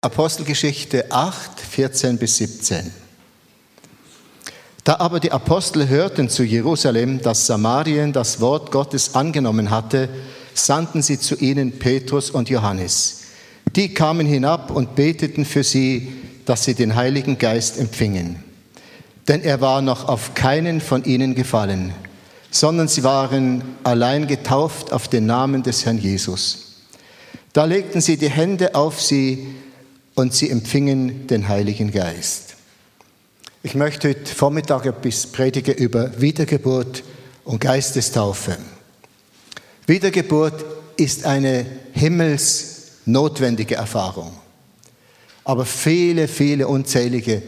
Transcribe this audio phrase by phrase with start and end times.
[0.00, 2.92] Apostelgeschichte 8, 14 bis 17.
[4.84, 10.08] Da aber die Apostel hörten zu Jerusalem, dass Samarien das Wort Gottes angenommen hatte,
[10.54, 13.22] sandten sie zu ihnen Petrus und Johannes.
[13.74, 16.12] Die kamen hinab und beteten für sie,
[16.46, 18.44] dass sie den Heiligen Geist empfingen.
[19.26, 21.92] Denn er war noch auf keinen von ihnen gefallen,
[22.52, 26.82] sondern sie waren allein getauft auf den Namen des Herrn Jesus.
[27.52, 29.48] Da legten sie die Hände auf sie,
[30.18, 32.56] und sie empfingen den Heiligen Geist.
[33.62, 37.04] Ich möchte heute Vormittag etwas predigen über Wiedergeburt
[37.44, 38.58] und Geistestaufe.
[39.86, 40.64] Wiedergeburt
[40.96, 44.32] ist eine himmelsnotwendige Erfahrung.
[45.44, 47.42] Aber viele, viele unzählige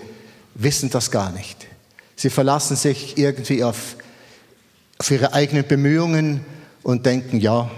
[0.55, 1.66] wissen das gar nicht.
[2.15, 3.97] Sie verlassen sich irgendwie auf,
[4.99, 6.45] auf ihre eigenen Bemühungen
[6.85, 7.69] und denken, ja,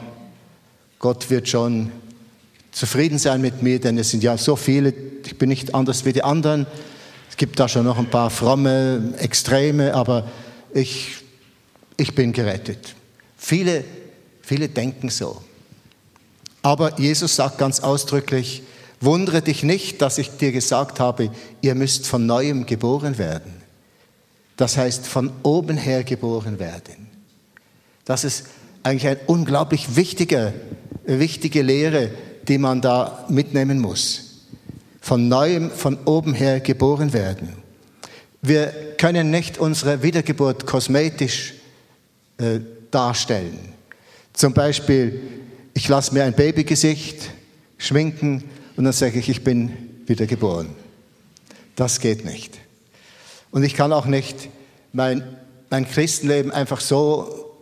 [0.98, 1.90] Gott wird schon
[2.72, 4.92] zufrieden sein mit mir, denn es sind ja so viele,
[5.24, 6.66] ich bin nicht anders wie die anderen.
[7.30, 10.28] Es gibt da schon noch ein paar fromme Extreme, aber
[10.74, 11.18] ich,
[11.96, 12.94] ich bin gerettet.
[13.36, 13.84] Viele,
[14.40, 15.42] viele denken so.
[16.62, 18.62] Aber Jesus sagt ganz ausdrücklich,
[19.00, 21.30] wundere dich nicht, dass ich dir gesagt habe,
[21.60, 23.62] ihr müsst von neuem geboren werden.
[24.56, 27.08] Das heißt, von oben her geboren werden.
[28.04, 28.44] Das ist
[28.82, 30.52] eigentlich eine unglaublich wichtige,
[31.04, 32.10] wichtige Lehre,
[32.48, 34.46] die man da mitnehmen muss.
[35.00, 37.54] Von neuem, von oben her geboren werden.
[38.40, 41.54] Wir können nicht unsere Wiedergeburt kosmetisch
[42.38, 43.58] äh, darstellen.
[44.32, 45.20] Zum Beispiel,
[45.74, 47.30] ich lasse mir ein Babygesicht
[47.78, 48.44] schminken
[48.76, 49.72] und dann sage ich, ich bin
[50.06, 50.70] wiedergeboren.
[51.76, 52.58] Das geht nicht.
[53.50, 54.48] Und ich kann auch nicht
[54.92, 55.36] mein,
[55.70, 57.54] mein Christenleben einfach so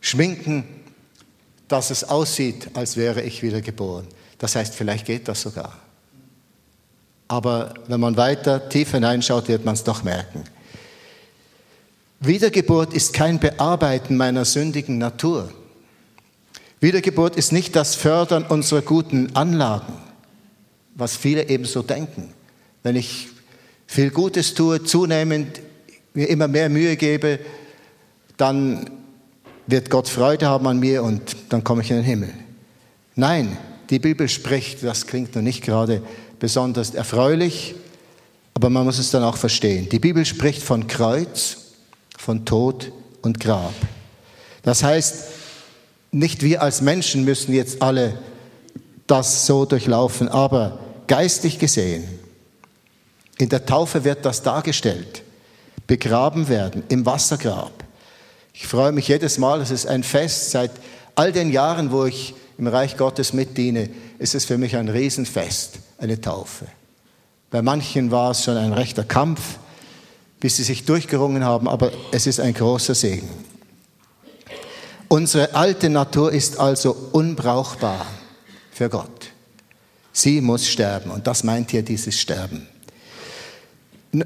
[0.00, 0.64] schminken,
[1.68, 4.06] dass es aussieht, als wäre ich wiedergeboren.
[4.38, 5.76] Das heißt, vielleicht geht das sogar.
[7.26, 10.44] Aber wenn man weiter tief hineinschaut, wird man es doch merken.
[12.20, 15.50] Wiedergeburt ist kein Bearbeiten meiner sündigen Natur.
[16.80, 19.92] Wiedergeburt ist nicht das Fördern unserer guten Anlagen,
[20.94, 22.32] was viele ebenso denken.
[22.82, 23.28] Wenn ich
[23.86, 25.60] viel Gutes tue, zunehmend
[26.14, 27.40] mir immer mehr Mühe gebe,
[28.36, 28.90] dann
[29.66, 32.32] wird Gott Freude haben an mir und dann komme ich in den Himmel.
[33.16, 33.56] Nein,
[33.90, 36.02] die Bibel spricht, das klingt noch nicht gerade
[36.38, 37.74] besonders erfreulich,
[38.54, 39.88] aber man muss es dann auch verstehen.
[39.88, 41.58] Die Bibel spricht von Kreuz,
[42.18, 43.74] von Tod und Grab.
[44.62, 45.24] Das heißt,
[46.10, 48.18] nicht wir als Menschen müssen jetzt alle
[49.06, 52.04] das so durchlaufen, aber geistig gesehen,
[53.38, 55.22] in der Taufe wird das dargestellt.
[55.86, 57.72] Begraben werden im Wassergrab.
[58.52, 60.72] Ich freue mich jedes Mal, es ist ein Fest seit
[61.14, 63.88] all den Jahren, wo ich im Reich Gottes mitdiene,
[64.18, 66.66] ist es für mich ein Riesenfest, eine Taufe.
[67.50, 69.58] Bei manchen war es schon ein rechter Kampf,
[70.40, 73.28] bis sie sich durchgerungen haben, aber es ist ein großer Segen.
[75.06, 78.04] Unsere alte Natur ist also unbrauchbar
[78.72, 79.30] für Gott.
[80.12, 82.66] Sie muss sterben und das meint hier dieses Sterben.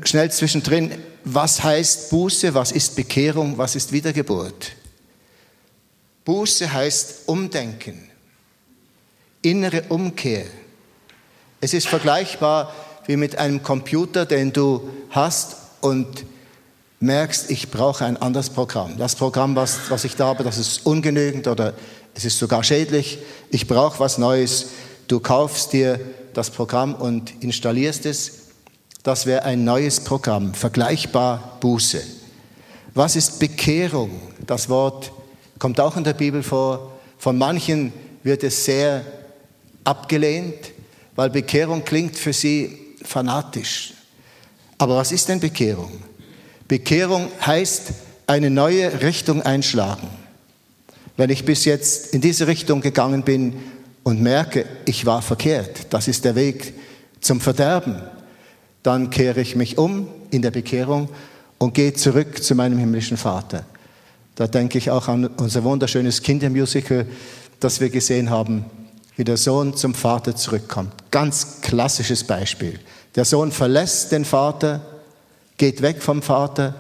[0.05, 0.93] Schnell zwischendrin,
[1.25, 4.73] was heißt Buße, was ist Bekehrung, was ist Wiedergeburt?
[6.25, 8.12] Buße heißt Umdenken
[9.43, 10.45] innere Umkehr.
[11.61, 12.73] Es ist vergleichbar
[13.07, 16.25] wie mit einem Computer, den du hast und
[17.01, 18.97] merkst, ich brauche ein anderes Programm.
[18.97, 21.75] Das Programm, was, was ich da habe, das ist ungenügend oder
[22.15, 23.19] es ist sogar schädlich.
[23.51, 24.67] Ich brauche was Neues.
[25.09, 25.99] Du kaufst dir
[26.33, 28.33] das Programm und installierst es.
[29.03, 32.03] Das wäre ein neues Programm, vergleichbar Buße.
[32.95, 34.11] Was ist Bekehrung?
[34.47, 35.11] Das Wort
[35.59, 36.93] kommt auch in der Bibel vor.
[37.19, 37.93] Von manchen
[38.23, 39.05] wird es sehr
[39.85, 40.73] abgelehnt,
[41.15, 43.95] weil Bekehrung klingt für sie fanatisch.
[44.79, 45.93] Aber was ist denn Bekehrung?
[46.69, 47.93] Bekehrung heißt
[48.27, 50.09] eine neue Richtung einschlagen.
[51.17, 53.55] Wenn ich bis jetzt in diese Richtung gegangen bin
[54.03, 56.73] und merke, ich war verkehrt, das ist der Weg
[57.21, 57.97] zum Verderben,
[58.83, 61.09] dann kehre ich mich um in der Bekehrung
[61.59, 63.65] und gehe zurück zu meinem himmlischen Vater.
[64.35, 67.07] Da denke ich auch an unser wunderschönes Kindermusical,
[67.61, 68.65] das wir gesehen haben,
[69.17, 70.93] wie der Sohn zum Vater zurückkommt.
[71.11, 72.79] Ganz klassisches Beispiel.
[73.15, 74.81] Der Sohn verlässt den Vater,
[75.59, 76.75] geht weg vom Vater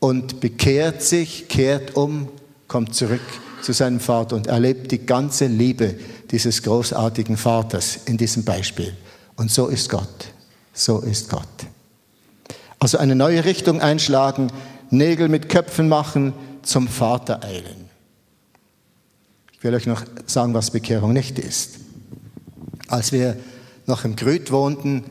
[0.00, 2.28] und bekehrt sich, kehrt um,
[2.68, 3.20] kommt zurück
[3.62, 5.94] zu seinem Vater und erlebt die ganze Liebe
[6.30, 8.94] dieses großartigen Vaters in diesem Beispiel.
[9.36, 10.28] Und so ist Gott.
[10.72, 11.46] So ist Gott.
[12.78, 14.52] Also eine neue Richtung einschlagen,
[14.90, 17.85] Nägel mit Köpfen machen, zum Vater eilen.
[19.66, 21.80] Will euch noch sagen, was Bekehrung nicht ist.
[22.86, 23.36] Als wir
[23.86, 25.02] noch im Grüt wohnten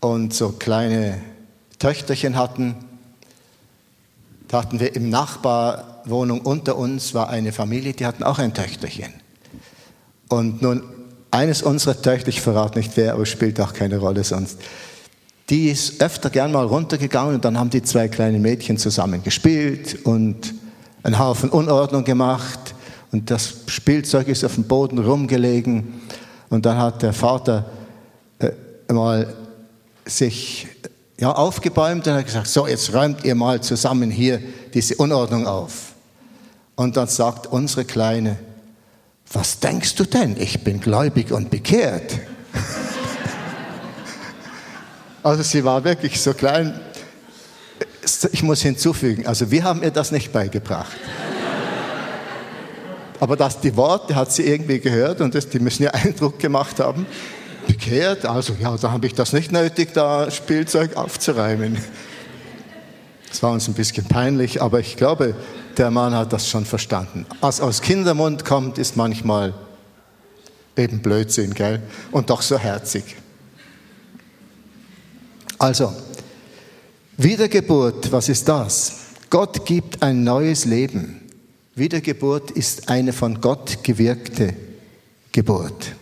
[0.00, 1.22] und so kleine
[1.78, 2.74] Töchterchen hatten.
[4.48, 9.14] Da hatten wir im Nachbarwohnung unter uns war eine Familie, die hatten auch ein Töchterchen.
[10.28, 10.82] Und nun
[11.30, 14.58] eines unserer Töchter, ich verrate nicht wer, aber spielt auch keine Rolle sonst,
[15.48, 20.04] die ist öfter gern mal runtergegangen und dann haben die zwei kleinen Mädchen zusammen gespielt
[20.04, 20.52] und
[21.02, 22.74] einen Haufen Unordnung gemacht
[23.12, 26.00] und das Spielzeug ist auf dem Boden rumgelegen
[26.48, 27.66] und dann hat der Vater
[28.38, 28.52] äh,
[28.92, 29.32] mal
[30.04, 30.66] sich
[31.18, 34.40] ja, aufgebäumt und hat gesagt, so jetzt räumt ihr mal zusammen hier
[34.74, 35.92] diese Unordnung auf.
[36.74, 38.36] Und dann sagt unsere Kleine,
[39.32, 40.36] was denkst du denn?
[40.38, 42.18] Ich bin gläubig und bekehrt.
[45.22, 46.78] also sie war wirklich so klein.
[48.30, 50.96] Ich muss hinzufügen, also wir haben ihr das nicht beigebracht.
[53.26, 56.78] Aber dass die Worte hat sie irgendwie gehört und das, die müssen ja Eindruck gemacht
[56.78, 57.06] haben.
[57.66, 61.76] Bekehrt, also ja, da habe ich das nicht nötig, da Spielzeug aufzuräumen.
[63.28, 65.34] Das war uns ein bisschen peinlich, aber ich glaube,
[65.76, 67.26] der Mann hat das schon verstanden.
[67.40, 69.54] Was aus Kindermund kommt, ist manchmal
[70.76, 71.82] eben Blödsinn, gell?
[72.12, 73.16] Und doch so herzig.
[75.58, 75.92] Also,
[77.16, 78.98] Wiedergeburt, was ist das?
[79.30, 81.25] Gott gibt ein neues Leben.
[81.76, 84.54] Wiedergeburt ist eine von Gott gewirkte
[85.30, 85.92] Geburt.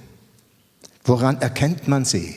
[1.05, 2.37] Woran erkennt man sie?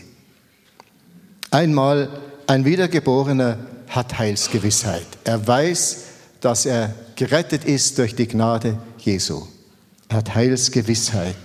[1.52, 2.10] Einmal,
[2.48, 5.06] ein Wiedergeborener hat Heilsgewissheit.
[5.24, 6.04] Er weiß,
[6.42, 9.46] dass er gerettet ist durch die Gnade Jesu.
[10.10, 11.36] Er hat Heilsgewissheit.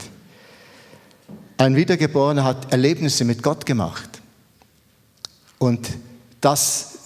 [1.58, 4.22] Ein Wiedergeborener hat Erlebnisse mit Gott gemacht.
[5.58, 5.90] Und
[6.40, 6.98] das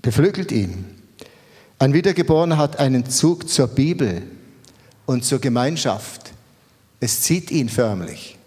[0.00, 1.01] beflügelt ihn.
[1.82, 4.22] Ein Wiedergeborener hat einen Zug zur Bibel
[5.04, 6.30] und zur Gemeinschaft.
[7.00, 8.38] Es zieht ihn förmlich.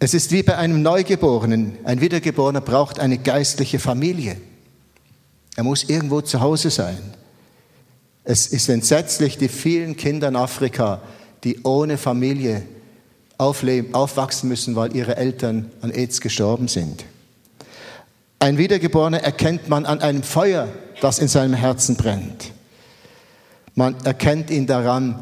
[0.00, 1.78] Es ist wie bei einem Neugeborenen.
[1.84, 4.38] Ein Wiedergeborener braucht eine geistliche Familie.
[5.54, 6.98] Er muss irgendwo zu Hause sein.
[8.24, 11.00] Es ist entsetzlich, die vielen Kinder in Afrika,
[11.44, 12.62] die ohne Familie
[13.38, 17.04] aufleben, aufwachsen müssen, weil ihre Eltern an AIDS gestorben sind.
[18.40, 20.66] Ein Wiedergeborener erkennt man an einem Feuer,
[21.02, 22.52] das in seinem Herzen brennt.
[23.74, 25.20] Man erkennt ihn daran,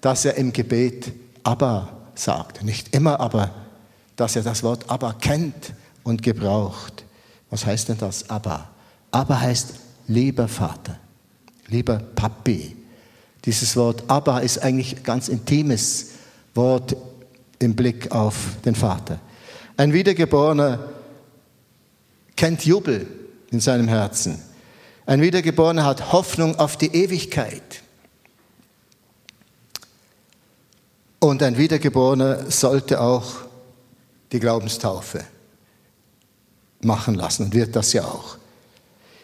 [0.00, 1.12] dass er im Gebet
[1.42, 2.62] Abba sagt.
[2.62, 3.50] Nicht immer, aber
[4.14, 5.72] dass er das Wort Abba kennt
[6.04, 7.04] und gebraucht.
[7.50, 8.68] Was heißt denn das, Abba?
[9.10, 9.74] Abba heißt
[10.06, 10.96] lieber Vater,
[11.66, 12.76] lieber Papi.
[13.44, 16.10] Dieses Wort Abba ist eigentlich ein ganz intimes
[16.54, 16.96] Wort
[17.58, 19.18] im Blick auf den Vater.
[19.76, 20.88] Ein Wiedergeborener
[22.36, 23.08] kennt Jubel
[23.50, 24.38] in seinem Herzen.
[25.06, 27.82] Ein Wiedergeborener hat Hoffnung auf die Ewigkeit.
[31.20, 33.36] Und ein Wiedergeborener sollte auch
[34.32, 35.24] die Glaubenstaufe
[36.80, 38.36] machen lassen und wird das ja auch.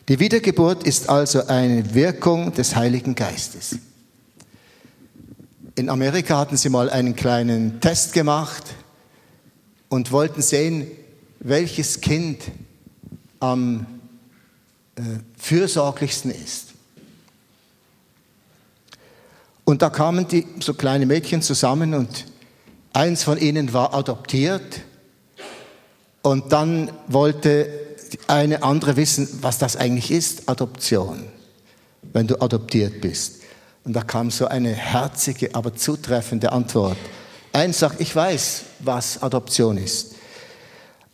[0.08, 3.78] Die Wiedergeburt ist also eine Wirkung des Heiligen Geistes.
[5.74, 8.64] In Amerika hatten sie mal einen kleinen Test gemacht
[9.88, 10.86] und wollten sehen,
[11.40, 12.42] welches Kind
[13.40, 13.86] am
[15.38, 16.68] fürsorglichsten ist.
[19.64, 22.26] Und da kamen die so kleine Mädchen zusammen und
[22.92, 24.80] eins von ihnen war adoptiert
[26.22, 27.68] und dann wollte
[28.26, 31.24] eine andere wissen, was das eigentlich ist, Adoption,
[32.12, 33.42] wenn du adoptiert bist.
[33.84, 36.98] Und da kam so eine herzige, aber zutreffende Antwort.
[37.52, 40.14] Eins sagt, ich weiß, was Adoption ist.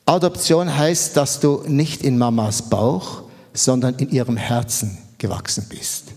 [0.05, 3.28] Adoption heißt, dass du nicht in Mamas Bauch,
[3.59, 6.13] sondern in ihrem Herzen gewachsen bist.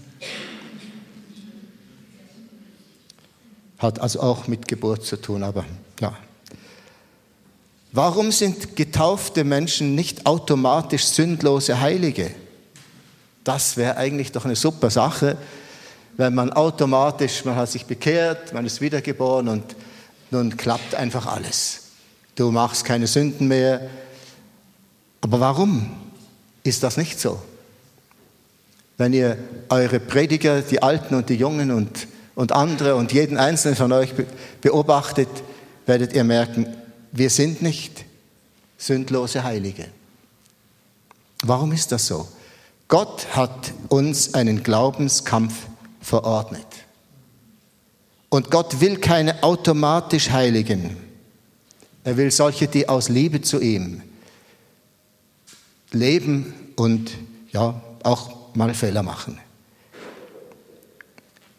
[3.77, 5.65] Hat also auch mit Geburt zu tun, aber
[5.99, 6.15] ja.
[7.91, 12.31] Warum sind getaufte Menschen nicht automatisch sündlose Heilige?
[13.43, 15.37] Das wäre eigentlich doch eine super Sache,
[16.17, 19.75] wenn man automatisch, man hat sich bekehrt, man ist wiedergeboren und
[20.29, 21.81] nun klappt einfach alles.
[22.35, 23.89] Du machst keine Sünden mehr.
[25.21, 25.91] Aber warum
[26.63, 27.41] ist das nicht so?
[28.97, 29.37] Wenn ihr
[29.69, 34.13] eure Prediger, die Alten und die Jungen und, und andere und jeden Einzelnen von euch
[34.61, 35.29] beobachtet,
[35.85, 36.67] werdet ihr merken,
[37.11, 38.05] wir sind nicht
[38.77, 39.85] sündlose Heilige.
[41.43, 42.27] Warum ist das so?
[42.87, 45.53] Gott hat uns einen Glaubenskampf
[46.01, 46.67] verordnet.
[48.29, 50.97] Und Gott will keine automatisch Heiligen.
[52.03, 54.01] Er will solche, die aus Liebe zu ihm
[55.91, 57.11] leben und
[57.51, 59.39] ja, auch mal Fehler machen.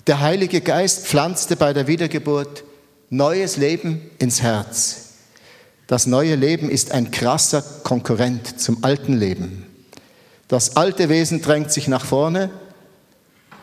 [0.06, 2.64] Der Heilige Geist pflanzte bei der Wiedergeburt
[3.10, 5.10] neues Leben ins Herz.
[5.86, 9.66] Das neue Leben ist ein krasser Konkurrent zum alten Leben.
[10.48, 12.50] Das alte Wesen drängt sich nach vorne,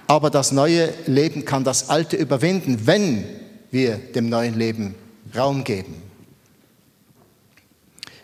[0.08, 3.26] aber das neue Leben kann das alte überwinden, wenn
[3.72, 4.96] wir dem neuen Leben
[5.36, 6.09] Raum geben.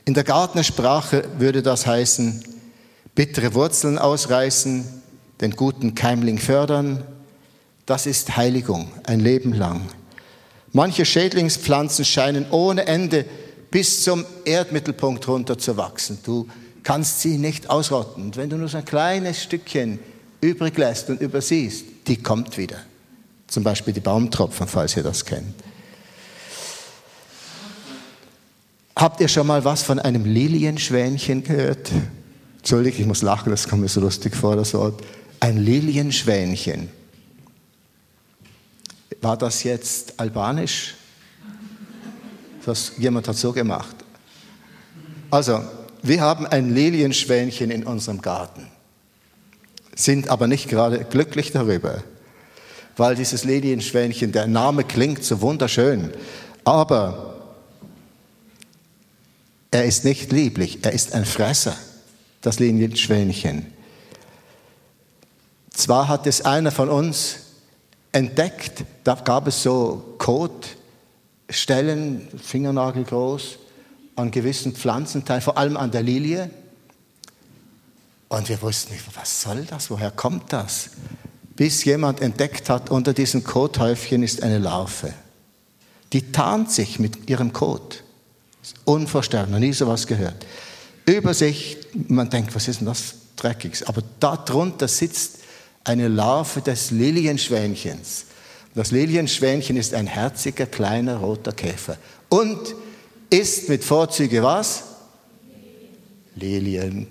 [0.06, 2.44] In der Gartnersprache würde das heißen,
[3.16, 4.86] bittere Wurzeln ausreißen,
[5.42, 7.04] den guten Keimling fördern.
[7.88, 9.82] Das ist Heiligung, ein Leben lang.
[10.72, 13.26] Manche Schädlingspflanzen scheinen ohne Ende
[13.72, 16.20] bis zum Erdmittelpunkt runter zu wachsen.
[16.24, 16.48] Du
[16.84, 18.26] kannst sie nicht ausrotten.
[18.26, 20.00] Und wenn du nur so ein kleines Stückchen
[20.40, 22.78] übrig lässt und übersiehst, die kommt wieder.
[23.48, 25.56] Zum Beispiel die Baumtropfen, falls ihr das kennt.
[28.96, 31.92] Habt ihr schon mal was von einem Lilienschwänchen gehört?
[32.60, 35.04] Entschuldigung, ich muss lachen, das kommt mir so lustig vor, das Wort.
[35.42, 36.90] Ein Lilienschwänchen.
[39.22, 40.96] War das jetzt albanisch?
[42.66, 43.96] Das, jemand hat so gemacht.
[45.30, 45.62] Also,
[46.02, 48.68] wir haben ein Lilienschwänchen in unserem Garten,
[49.94, 52.02] sind aber nicht gerade glücklich darüber,
[52.96, 56.12] weil dieses Lilienschwänchen, der Name klingt so wunderschön,
[56.64, 57.35] aber
[59.76, 61.76] er ist nicht lieblich, er ist ein Fresser,
[62.40, 63.74] das Lilienschwänchen.
[65.70, 67.36] Zwar hat es einer von uns
[68.14, 73.58] entdeckt, da gab es so Kotstellen, Fingernagelgroß,
[74.16, 76.50] an gewissen Pflanzenteilen, vor allem an der Lilie.
[78.30, 80.92] Und wir wussten nicht, was soll das, woher kommt das?
[81.58, 85.14] Bis jemand entdeckt hat, unter diesen Kothäufchen ist eine Larve.
[86.14, 88.05] Die tarnt sich mit ihrem Kot.
[88.86, 90.46] Unvorstellbar, noch nie sowas gehört.
[91.06, 93.84] Über sich, man denkt, was ist denn das Dreckiges?
[93.84, 95.40] Aber darunter sitzt
[95.84, 98.26] eine Larve des Lilienschwänchens.
[98.74, 101.98] Das Lilienschwänchen ist ein herziger, kleiner, roter Käfer.
[102.30, 102.76] Und
[103.30, 104.84] isst mit Vorzüge was?
[106.36, 107.08] Lilien.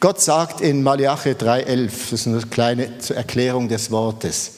[0.00, 4.56] Gott sagt in Malachi 3,11, das ist eine kleine Erklärung des Wortes,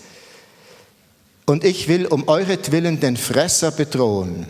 [1.46, 4.46] und ich will um euretwillen den Fresser bedrohen,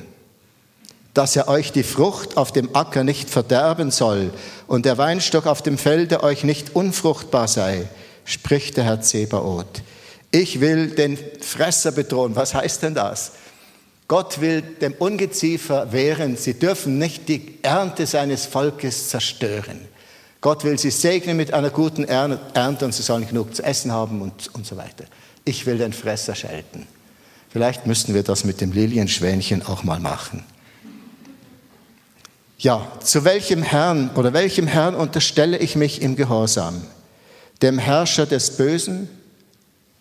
[1.14, 4.32] dass er euch die Frucht auf dem Acker nicht verderben soll
[4.66, 7.86] und der Weinstock auf dem Felde euch nicht unfruchtbar sei,
[8.24, 9.82] spricht der Herr Zebaoth.
[10.30, 12.34] Ich will den Fresser bedrohen.
[12.34, 13.32] Was heißt denn das?
[14.08, 16.36] Gott will dem Ungeziefer wehren.
[16.36, 19.80] Sie dürfen nicht die Ernte seines Volkes zerstören.
[20.40, 24.20] Gott will sie segnen mit einer guten Ernte und sie sollen genug zu essen haben
[24.20, 25.04] und, und so weiter.
[25.46, 26.86] Ich will den Fresser schelten.
[27.50, 30.44] Vielleicht müssten wir das mit dem Lilienschwänchen auch mal machen.
[32.58, 36.82] Ja, zu welchem Herrn oder welchem Herrn unterstelle ich mich im Gehorsam?
[37.62, 39.08] Dem Herrscher des Bösen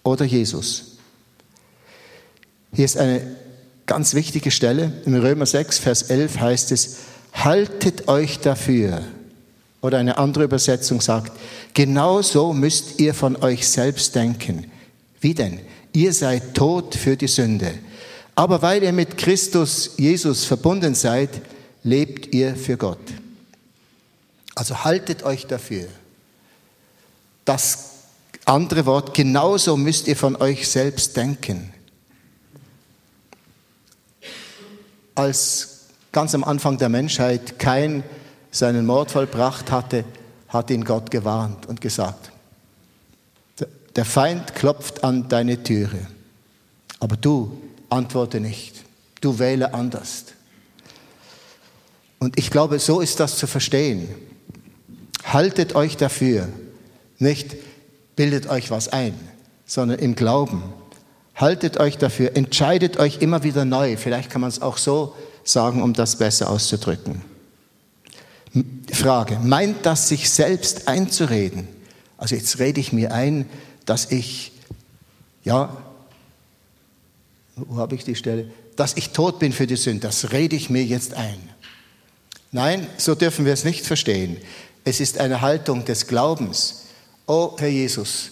[0.04, 0.98] oder Jesus?
[2.74, 3.22] Hier ist eine
[3.86, 4.92] ganz wichtige Stelle.
[5.06, 6.98] Im Römer 6, Vers 11 heißt es,
[7.34, 9.04] haltet euch dafür.
[9.82, 11.32] Oder eine andere Übersetzung sagt,
[11.76, 14.72] genau so müsst ihr von euch selbst denken.
[15.26, 15.60] Wie denn?
[15.92, 17.74] Ihr seid tot für die Sünde.
[18.36, 21.42] Aber weil ihr mit Christus Jesus verbunden seid,
[21.82, 23.00] lebt ihr für Gott.
[24.54, 25.88] Also haltet euch dafür.
[27.44, 27.94] Das
[28.46, 31.74] andere Wort, genauso müsst ihr von euch selbst denken.
[35.16, 38.04] Als ganz am Anfang der Menschheit kein
[38.52, 40.06] seinen Mord vollbracht hatte,
[40.50, 42.32] hat ihn Gott gewarnt und gesagt,
[43.96, 46.08] der Feind klopft an deine Türe,
[47.00, 48.84] aber du antworte nicht,
[49.22, 50.26] du wähle anders.
[52.20, 54.10] Und ich glaube, so ist das zu verstehen.
[55.24, 56.50] Haltet euch dafür,
[57.20, 57.56] nicht
[58.16, 59.14] bildet euch was ein,
[59.66, 60.64] sondern im Glauben.
[61.36, 63.98] Haltet euch dafür, entscheidet euch immer wieder neu.
[63.98, 67.22] Vielleicht kann man es auch so sagen, um das besser auszudrücken.
[68.94, 71.68] Frage, meint das sich selbst einzureden?
[72.18, 73.46] Also jetzt rede ich mir ein,
[73.86, 74.52] dass ich,
[75.44, 75.76] ja,
[77.56, 78.50] wo habe ich die Stelle?
[78.76, 81.50] Dass ich tot bin für die Sünde, das rede ich mir jetzt ein.
[82.52, 84.38] Nein, so dürfen wir es nicht verstehen.
[84.84, 86.86] Es ist eine Haltung des Glaubens.
[87.28, 88.32] Oh Herr Jesus,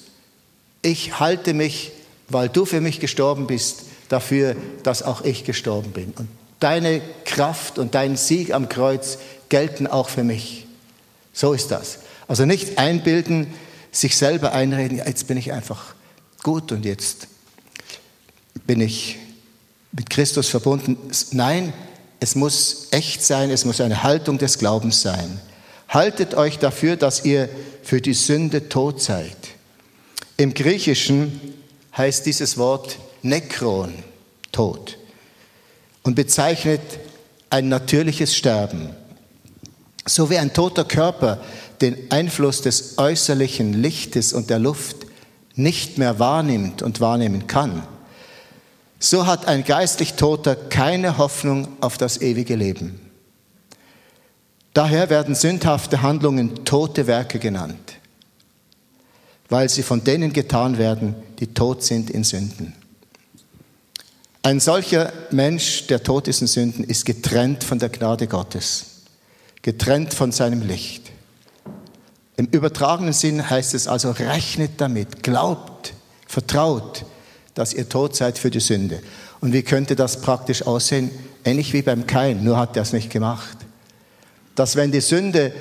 [0.82, 1.92] ich halte mich,
[2.30, 6.14] weil du für mich gestorben bist, dafür, dass auch ich gestorben bin.
[6.16, 6.28] Und
[6.60, 9.18] deine Kraft und dein Sieg am Kreuz
[9.50, 10.68] gelten auch für mich.
[11.34, 12.00] So ist das.
[12.28, 13.48] Also nicht einbilden,
[13.94, 15.96] sich selber einreden, jetzt bin ich einfach
[16.42, 17.28] gut und jetzt
[18.66, 19.18] bin ich
[19.92, 20.98] mit Christus verbunden.
[21.32, 21.72] Nein,
[22.20, 25.40] es muss echt sein, es muss eine Haltung des Glaubens sein.
[25.88, 27.48] Haltet euch dafür, dass ihr
[27.84, 29.38] für die Sünde tot seid.
[30.38, 31.40] Im Griechischen
[31.96, 33.94] heißt dieses Wort Nekron,
[34.52, 34.98] Tod.
[36.02, 36.82] und bezeichnet
[37.50, 38.90] ein natürliches Sterben.
[40.06, 41.42] So wie ein toter Körper
[41.84, 45.06] den Einfluss des äußerlichen Lichtes und der Luft
[45.56, 47.84] nicht mehr wahrnimmt und wahrnehmen kann,
[49.00, 53.02] so hat ein geistlich Toter keine Hoffnung auf das ewige Leben.
[54.74, 57.96] Daher werden sündhafte Handlungen tote Werke genannt,
[59.50, 62.74] weil sie von denen getan werden, die tot sind in Sünden.
[64.42, 68.86] Ein solcher Mensch, der tot ist in Sünden, ist getrennt von der Gnade Gottes,
[69.62, 71.03] getrennt von seinem Licht.
[72.38, 75.94] Im übertragenen Sinn heißt es also, rechnet damit, glaubt,
[76.28, 77.06] vertraut,
[77.54, 79.02] dass ihr tot seid für die Sünde.
[79.40, 81.12] Und wie könnte das praktisch aussehen?
[81.46, 83.58] Ähnlich wie beim Kain, nur hat er es nicht gemacht
[84.56, 85.52] dass wenn die Sünde,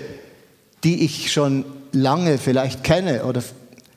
[0.84, 3.42] die ich schon lange vielleicht kenne oder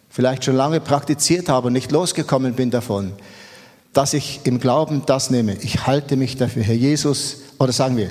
[0.09, 3.13] vielleicht schon lange praktiziert habe und nicht losgekommen bin davon,
[3.93, 5.55] dass ich im Glauben das nehme.
[5.61, 8.09] Ich halte mich dafür, Herr Jesus, oder sagen wir,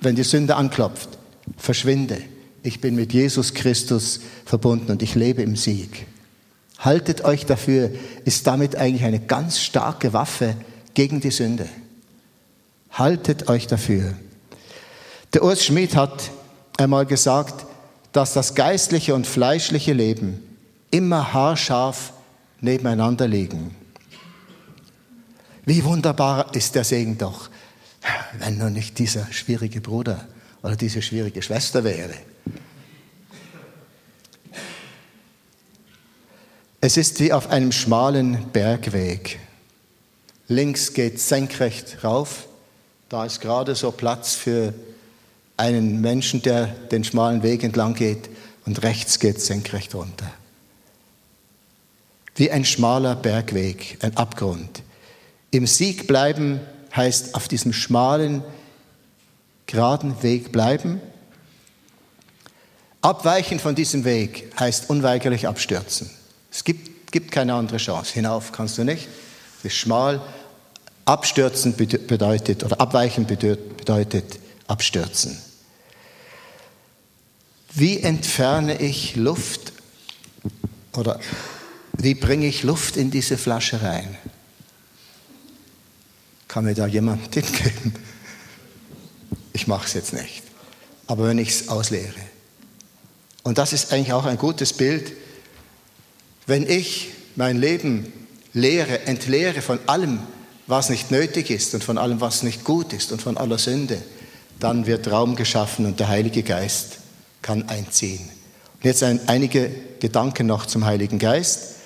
[0.00, 1.10] wenn die Sünde anklopft,
[1.56, 2.18] verschwinde.
[2.62, 6.06] Ich bin mit Jesus Christus verbunden und ich lebe im Sieg.
[6.78, 7.90] Haltet euch dafür,
[8.24, 10.56] ist damit eigentlich eine ganz starke Waffe
[10.94, 11.68] gegen die Sünde.
[12.90, 14.14] Haltet euch dafür.
[15.32, 16.30] Der Urs Schmid hat
[16.76, 17.66] einmal gesagt,
[18.12, 20.42] dass das geistliche und fleischliche Leben
[20.90, 22.12] immer haarscharf
[22.60, 23.74] nebeneinander liegen.
[25.64, 27.48] Wie wunderbar ist der Segen doch,
[28.38, 30.26] wenn nur nicht dieser schwierige Bruder
[30.62, 32.14] oder diese schwierige Schwester wäre.
[36.82, 39.38] Es ist wie auf einem schmalen Bergweg.
[40.48, 42.46] Links geht senkrecht rauf,
[43.10, 44.72] da ist gerade so Platz für
[45.58, 48.30] einen Menschen, der den schmalen Weg entlang geht
[48.64, 50.30] und rechts geht senkrecht runter.
[52.34, 54.82] Wie ein schmaler Bergweg, ein Abgrund.
[55.50, 56.60] Im Sieg bleiben
[56.96, 58.42] heißt auf diesem schmalen,
[59.66, 61.02] geraden Weg bleiben.
[63.02, 66.10] Abweichen von diesem Weg heißt unweigerlich abstürzen.
[66.50, 68.14] Es gibt, gibt keine andere Chance.
[68.14, 69.08] Hinauf kannst du nicht.
[69.58, 70.20] Es ist schmal.
[71.04, 75.38] Abstürzen bedeutet, oder abweichen bedeutet abstürzen.
[77.72, 79.72] Wie entferne ich Luft
[80.92, 81.20] oder
[81.92, 84.16] wie bringe ich Luft in diese Flasche rein?
[86.48, 87.94] Kann mir da jemand einen Tipp geben?
[89.52, 90.42] Ich mache es jetzt nicht.
[91.06, 92.14] Aber wenn ich es ausleere.
[93.42, 95.12] Und das ist eigentlich auch ein gutes Bild.
[96.50, 98.12] Wenn ich mein Leben
[98.54, 100.18] leere, entleere von allem,
[100.66, 104.02] was nicht nötig ist und von allem, was nicht gut ist und von aller Sünde,
[104.58, 106.98] dann wird Raum geschaffen und der Heilige Geist
[107.40, 108.28] kann einziehen.
[108.74, 111.76] Und jetzt ein, einige Gedanken noch zum Heiligen Geist.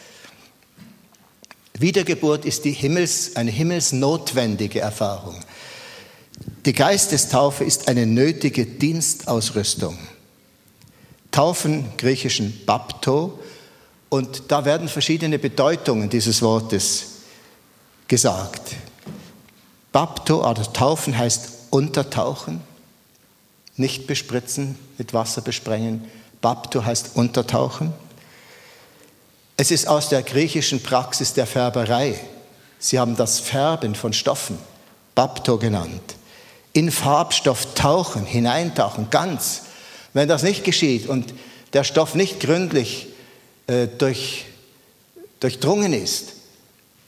[1.78, 5.38] Wiedergeburt ist die Himmels, eine himmelsnotwendige Erfahrung.
[6.64, 9.98] Die Geistestaufe ist eine nötige Dienstausrüstung.
[11.32, 13.38] Taufen, griechischen Bapto,
[14.14, 17.06] und da werden verschiedene Bedeutungen dieses Wortes
[18.06, 18.76] gesagt.
[19.90, 22.60] Bapto, also Taufen heißt untertauchen
[23.76, 26.04] nicht bespritzen, mit Wasser besprengen.
[26.40, 27.92] Bapto heißt untertauchen.
[29.56, 32.18] Es ist aus der griechischen Praxis der Färberei.
[32.78, 34.58] Sie haben das Färben von Stoffen,
[35.14, 36.14] Bapto genannt.
[36.72, 39.62] In Farbstoff tauchen, hineintauchen, ganz.
[40.12, 41.34] Wenn das nicht geschieht und
[41.72, 43.08] der Stoff nicht gründlich
[43.66, 44.46] äh, durch,
[45.40, 46.32] durchdrungen ist,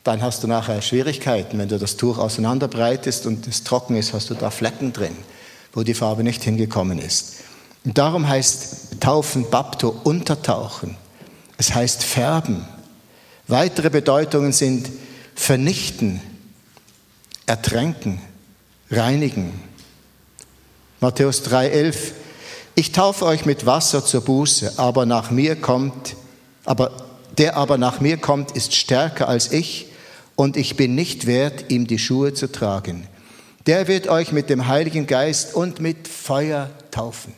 [0.04, 1.58] dann hast du nachher Schwierigkeiten.
[1.58, 5.16] Wenn du das Tuch auseinanderbreitest und es trocken ist, hast du da Flecken drin
[5.76, 7.34] wo die Farbe nicht hingekommen ist.
[7.84, 10.96] Und darum heißt Taufen Bapto untertauchen.
[11.58, 12.66] Es heißt färben.
[13.46, 14.90] Weitere Bedeutungen sind
[15.34, 16.22] vernichten,
[17.44, 18.22] ertränken,
[18.90, 19.52] reinigen.
[21.00, 21.96] Matthäus 3,11
[22.74, 26.16] Ich taufe euch mit Wasser zur Buße, aber nach mir kommt,
[26.66, 26.92] aber
[27.38, 29.86] der aber nach mir kommt, ist stärker als ich,
[30.36, 33.08] und ich bin nicht wert, ihm die Schuhe zu tragen
[33.66, 37.34] der wird euch mit dem Heiligen Geist und mit Feuer taufen.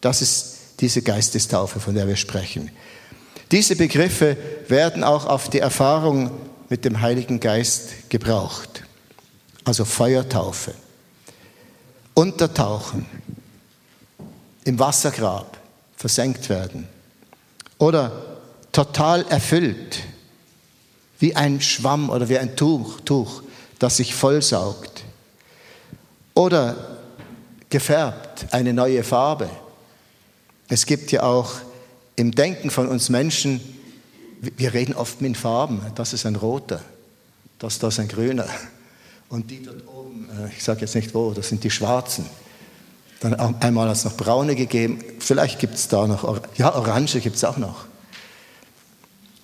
[0.00, 2.70] Das ist diese Geistestaufe, von der wir sprechen.
[3.50, 4.36] Diese Begriffe
[4.68, 6.30] werden auch auf die Erfahrung
[6.68, 8.84] mit dem Heiligen Geist gebraucht.
[9.64, 10.74] Also Feuertaufe,
[12.14, 13.06] Untertauchen,
[14.64, 15.58] im Wassergrab
[15.96, 16.88] versenkt werden
[17.78, 18.31] oder
[18.72, 20.00] total erfüllt,
[21.20, 23.42] wie ein Schwamm oder wie ein Tuch, Tuch
[23.82, 25.02] das sich vollsaugt.
[26.34, 26.98] Oder
[27.68, 29.50] gefärbt, eine neue Farbe.
[30.68, 31.54] Es gibt ja auch
[32.14, 33.60] im Denken von uns Menschen,
[34.40, 36.80] wir reden oft mit Farben, das ist ein roter,
[37.58, 38.46] das, das ist ein grüner.
[39.28, 42.26] Und die dort oben, äh, ich sage jetzt nicht wo, das sind die Schwarzen.
[43.20, 44.98] Dann einmal hat es noch Braune gegeben.
[45.18, 47.86] Vielleicht gibt es da noch, ja, Orange gibt es auch noch.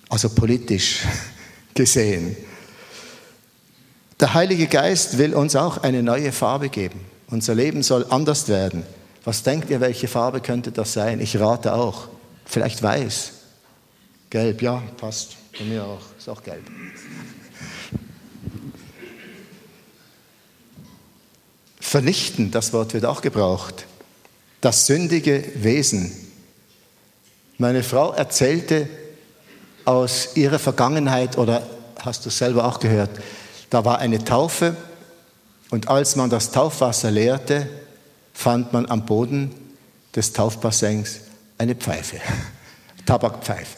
[0.09, 1.03] Also politisch
[1.73, 2.35] gesehen.
[4.19, 6.99] Der Heilige Geist will uns auch eine neue Farbe geben.
[7.27, 8.83] Unser Leben soll anders werden.
[9.23, 11.21] Was denkt ihr, welche Farbe könnte das sein?
[11.21, 12.09] Ich rate auch.
[12.45, 13.31] Vielleicht weiß.
[14.29, 15.37] Gelb, ja, passt.
[15.57, 16.01] Bei mir auch.
[16.17, 16.63] Ist auch gelb.
[21.79, 23.85] Vernichten, das Wort wird auch gebraucht.
[24.61, 26.11] Das sündige Wesen.
[27.57, 28.89] Meine Frau erzählte
[29.85, 31.63] aus ihrer Vergangenheit, oder
[31.99, 33.09] hast du selber auch gehört,
[33.69, 34.75] da war eine Taufe
[35.69, 37.67] und als man das Taufwasser leerte,
[38.33, 39.53] fand man am Boden
[40.15, 41.19] des Taufbassins
[41.57, 42.17] eine Pfeife,
[43.05, 43.77] Tabakpfeife.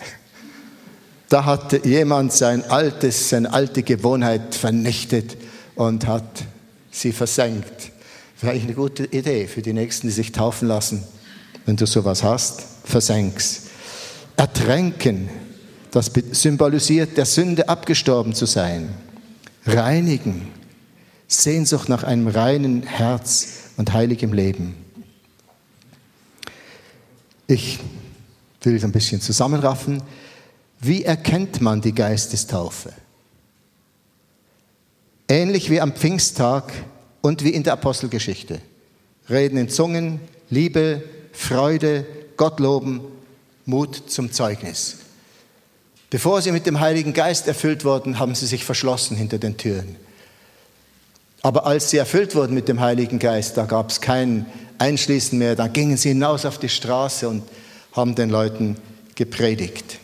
[1.30, 5.38] Da hatte jemand sein altes, seine alte Gewohnheit vernichtet
[5.76, 6.44] und hat
[6.92, 7.92] sie versenkt.
[8.36, 11.04] Vielleicht eine gute Idee für die Nächsten, die sich taufen lassen.
[11.66, 13.64] Wenn du sowas hast, versenk's.
[14.36, 15.30] Ertränken,
[15.92, 18.90] das symbolisiert, der Sünde abgestorben zu sein
[19.66, 20.48] reinigen,
[21.28, 24.76] Sehnsucht nach einem reinen Herz und heiligem Leben.
[27.48, 27.80] Ich
[28.64, 30.02] will es ein bisschen zusammenraffen.
[30.80, 32.94] Wie erkennt man die Geistestaufe?
[35.28, 36.72] Ähnlich wie am Pfingsttag
[37.22, 38.60] und wie in der Apostelgeschichte.
[39.30, 43.02] Reden in Zungen, Liebe, Freude, Gott loben,
[43.66, 44.98] Mut zum Zeugnis.
[46.12, 49.96] Bevor sie mit dem Heiligen Geist erfüllt wurden, haben sie sich verschlossen hinter den Türen.
[51.42, 54.46] Aber als sie erfüllt wurden mit dem Heiligen Geist, da gab es kein
[54.78, 57.44] Einschließen mehr, da gingen sie hinaus auf die Straße und
[57.94, 58.76] haben den Leuten
[59.16, 60.00] gepredigt.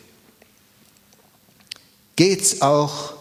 [2.16, 3.12] Geht es auch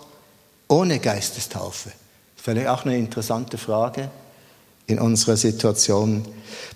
[0.70, 1.92] ohne Geistestaufe?
[2.38, 4.10] Vielleicht auch eine interessante Frage
[4.88, 6.26] in unserer Situation.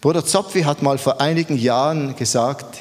[0.02, 2.80] Bruder Zopfi hat mal vor einigen Jahren gesagt,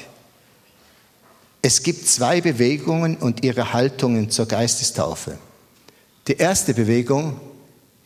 [1.62, 5.38] es gibt zwei Bewegungen und ihre Haltungen zur Geistestaufe.
[6.27, 7.38] Die erste Bewegung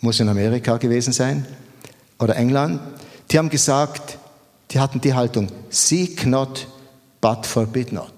[0.00, 1.46] muss in Amerika gewesen sein
[2.18, 2.80] oder England.
[3.30, 4.18] Die haben gesagt,
[4.70, 6.66] die hatten die Haltung, seek not,
[7.20, 8.12] but forbid not.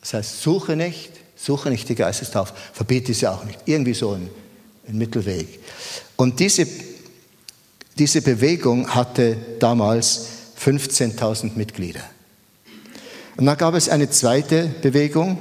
[0.00, 3.58] Das heißt, suche nicht, suche nicht die Geistestaufe, verbiete sie auch nicht.
[3.66, 4.30] Irgendwie so ein,
[4.88, 5.60] ein Mittelweg.
[6.16, 6.66] Und diese,
[7.98, 10.26] diese Bewegung hatte damals
[10.58, 12.02] 15.000 Mitglieder.
[13.38, 15.38] Und dann gab es eine zweite Bewegung,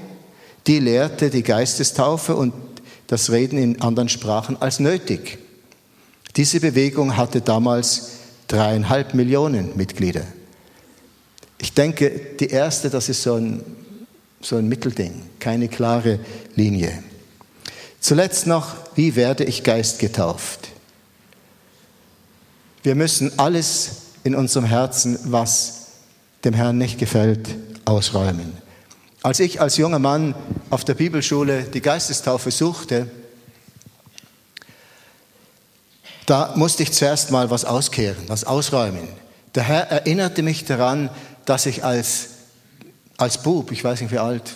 [0.68, 2.54] die lehrte die Geistestaufe und
[3.08, 5.40] das Reden in anderen Sprachen als nötig.
[6.36, 8.12] Diese Bewegung hatte damals
[8.48, 10.22] dreieinhalb Millionen Mitglieder.
[11.58, 13.64] Ich denke, die erste, das ist so ein,
[14.42, 16.20] so ein Mittelding, keine klare
[16.56, 17.02] Linie.
[18.00, 20.68] Zuletzt noch, wie werde ich Geist getauft?
[22.84, 23.90] Wir müssen alles
[24.24, 25.88] in unserem Herzen, was
[26.44, 27.56] dem Herrn nicht gefällt,
[27.88, 28.54] ausräumen.
[29.24, 30.36] Als ich als junger Mann
[30.70, 33.10] auf der Bibelschule die Geistestaufe suchte,
[36.26, 39.08] da musste ich zuerst mal was auskehren, was ausräumen.
[39.56, 41.10] Der Herr erinnerte mich daran,
[41.46, 42.28] dass ich als,
[43.18, 44.56] als Bub, ich weiß nicht wie alt,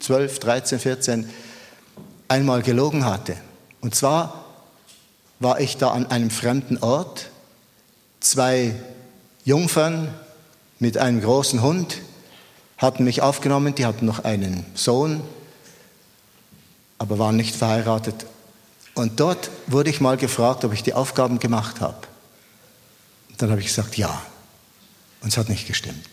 [0.00, 1.30] 12, 13, 14,
[2.28, 3.36] einmal gelogen hatte.
[3.80, 4.44] Und zwar
[5.40, 7.30] war ich da an einem fremden Ort,
[8.20, 8.74] zwei
[9.44, 10.14] Jungfern
[10.78, 11.98] mit einem großen Hund
[12.78, 15.20] hatten mich aufgenommen, die hatten noch einen Sohn,
[16.98, 18.26] aber waren nicht verheiratet.
[18.94, 21.98] Und dort wurde ich mal gefragt, ob ich die Aufgaben gemacht habe.
[23.30, 24.22] Und dann habe ich gesagt, ja.
[25.20, 26.08] Und es hat nicht gestimmt.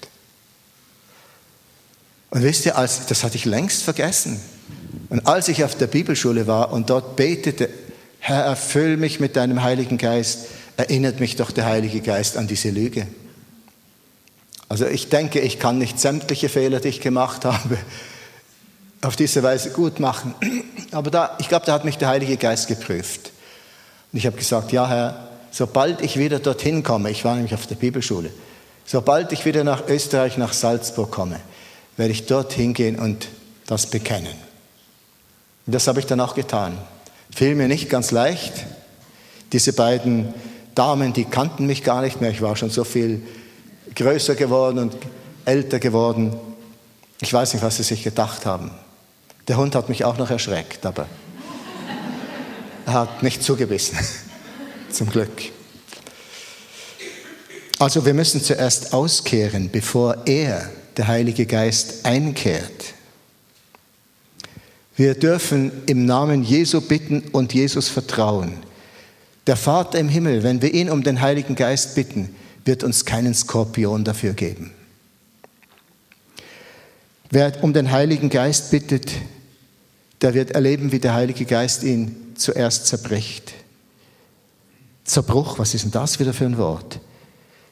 [2.32, 4.40] Und wisst ihr, als, das hatte ich längst vergessen.
[5.10, 7.70] Und als ich auf der Bibelschule war und dort betete,
[8.20, 10.48] Herr, erfüll mich mit deinem Heiligen Geist,
[10.78, 13.08] erinnert mich doch der Heilige Geist an diese Lüge.
[14.68, 17.78] Also ich denke, ich kann nicht sämtliche Fehler, die ich gemacht habe,
[19.02, 20.34] auf diese Weise gut machen.
[20.92, 23.32] Aber da, ich glaube, da hat mich der Heilige Geist geprüft.
[24.12, 27.68] Und ich habe gesagt, ja Herr, sobald ich wieder dorthin komme, ich war nämlich auf
[27.68, 28.32] der Bibelschule,
[28.86, 31.40] sobald ich wieder nach Österreich, nach Salzburg komme,
[31.98, 33.28] werde ich dorthin gehen und
[33.68, 34.34] das bekennen.
[35.66, 36.78] Und das habe ich dann auch getan.
[37.34, 38.54] Fiel mir nicht ganz leicht.
[39.52, 40.34] Diese beiden
[40.76, 42.32] Damen, die kannten mich gar nicht mehr.
[42.32, 43.22] Ich war schon so viel
[43.96, 44.96] größer geworden und
[45.46, 46.36] älter geworden.
[47.22, 48.72] Ich weiß nicht, was sie sich gedacht haben.
[49.48, 51.08] Der Hund hat mich auch noch erschreckt, aber
[52.86, 53.98] er hat nicht zugebissen.
[54.90, 55.52] Zum Glück.
[57.80, 62.94] Also wir müssen zuerst auskehren, bevor er, der Heilige Geist, einkehrt.
[64.96, 68.54] Wir dürfen im Namen Jesu bitten und Jesus vertrauen.
[69.46, 72.34] Der Vater im Himmel, wenn wir ihn um den Heiligen Geist bitten,
[72.66, 74.72] wird uns keinen Skorpion dafür geben.
[77.30, 79.12] Wer um den Heiligen Geist bittet,
[80.22, 83.54] der wird erleben, wie der Heilige Geist ihn zuerst zerbricht.
[85.04, 87.00] Zerbruch, was ist denn das wieder für ein Wort?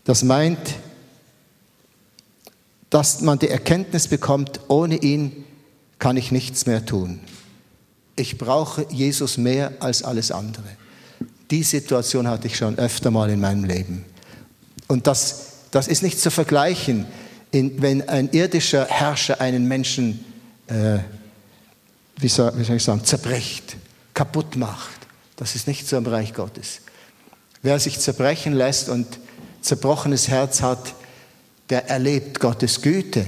[0.03, 0.75] Das meint,
[2.89, 5.45] dass man die Erkenntnis bekommt, ohne ihn
[5.97, 7.21] kann ich nichts mehr tun.
[8.15, 10.67] Ich brauche Jesus mehr als alles andere.
[11.49, 14.05] Die Situation hatte ich schon öfter mal in meinem Leben.
[14.93, 17.07] Und das, das ist nicht zu vergleichen,
[17.49, 20.23] in, wenn ein irdischer Herrscher einen Menschen,
[20.67, 20.99] äh,
[22.17, 23.75] wie, soll, wie soll ich sagen, zerbricht,
[24.13, 24.99] kaputt macht.
[25.35, 26.81] Das ist nicht so im Bereich Gottes.
[27.63, 29.07] Wer sich zerbrechen lässt und
[29.61, 30.93] zerbrochenes Herz hat,
[31.71, 33.25] der erlebt Gottes Güte,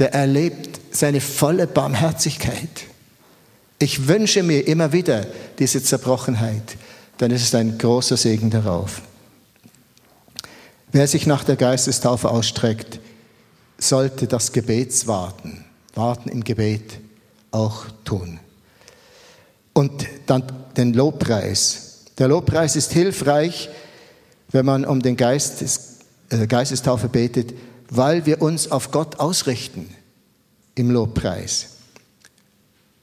[0.00, 2.86] der erlebt seine volle Barmherzigkeit.
[3.78, 5.26] Ich wünsche mir immer wieder
[5.60, 6.76] diese Zerbrochenheit,
[7.20, 9.00] ist es ein großer Segen darauf.
[10.96, 13.00] Wer sich nach der Geistestaufe ausstreckt,
[13.76, 15.62] sollte das Gebetswarten,
[15.94, 17.00] Warten im Gebet
[17.50, 18.40] auch tun.
[19.74, 22.04] Und dann den Lobpreis.
[22.16, 23.68] Der Lobpreis ist hilfreich,
[24.52, 25.98] wenn man um den Geistes,
[26.30, 27.52] äh, Geistestaufe betet,
[27.90, 29.94] weil wir uns auf Gott ausrichten
[30.76, 31.66] im Lobpreis.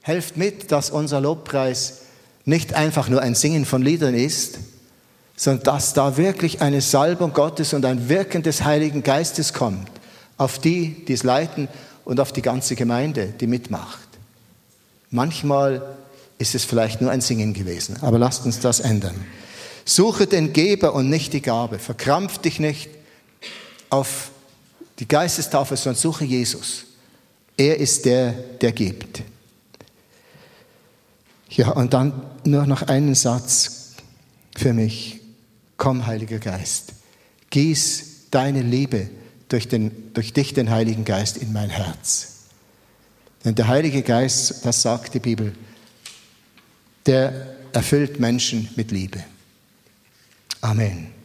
[0.01, 1.99] Helft mit, dass unser Lobpreis
[2.43, 4.57] nicht einfach nur ein Singen von Liedern ist,
[5.35, 9.89] sondern dass da wirklich eine Salbung Gottes und ein Wirken des Heiligen Geistes kommt
[10.37, 11.67] auf die, die es leiten
[12.05, 14.07] und auf die ganze Gemeinde, die mitmacht.
[15.09, 15.95] Manchmal
[16.37, 19.15] ist es vielleicht nur ein Singen gewesen, aber lasst uns das ändern.
[19.85, 21.77] Suche den Geber und nicht die Gabe.
[21.77, 22.89] Verkrampf dich nicht
[23.89, 24.31] auf
[24.99, 26.85] die Geistestafel, sondern suche Jesus.
[27.57, 29.21] Er ist der, der gibt.
[31.49, 33.91] Ja, und dann nur noch einen Satz
[34.57, 35.22] für mich.
[35.77, 36.93] Komm, Heiliger Geist,
[37.49, 39.09] gieß deine Liebe
[39.49, 42.47] durch, den, durch dich, den Heiligen Geist, in mein Herz.
[43.45, 45.53] Denn der Heilige Geist, das sagt die Bibel,
[47.05, 49.23] der erfüllt Menschen mit Liebe.
[50.61, 51.22] Amen.